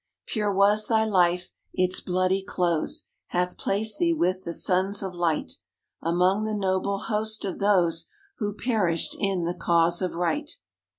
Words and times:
__Pure 0.33 0.55
was 0.55 0.87
thy 0.87 1.05
life; 1.05 1.53
its 1.75 2.01
bloody 2.01 2.43
close 2.43 3.09
Hath 3.27 3.55
placed 3.55 3.99
thee 3.99 4.13
with 4.15 4.45
the 4.45 4.53
sons 4.55 5.03
of 5.03 5.13
light, 5.13 5.57
Among 6.01 6.43
the 6.43 6.55
noble 6.55 6.97
host 7.01 7.45
of 7.45 7.59
those 7.59 8.09
Who 8.39 8.55
perished 8.55 9.15
in 9.19 9.43
the 9.43 9.53
cause 9.53 10.01
of 10.01 10.15
Right. 10.15 10.49